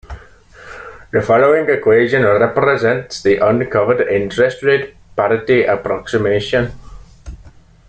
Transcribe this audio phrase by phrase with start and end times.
[1.11, 6.71] The following equation represents the uncovered interest rate parity approximation.